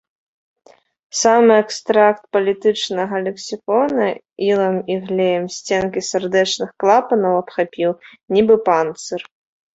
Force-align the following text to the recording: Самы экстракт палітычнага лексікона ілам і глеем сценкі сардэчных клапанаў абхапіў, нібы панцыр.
Самы 1.23 1.57
экстракт 1.63 2.23
палітычнага 2.37 3.15
лексікона 3.27 4.07
ілам 4.49 4.75
і 4.95 4.97
глеем 5.05 5.45
сценкі 5.57 6.01
сардэчных 6.11 6.69
клапанаў 6.87 7.33
абхапіў, 7.43 7.91
нібы 8.37 8.55
панцыр. 8.67 9.21